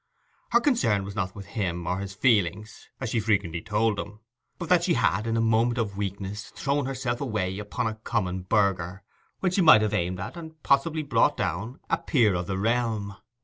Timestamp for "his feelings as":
1.99-3.11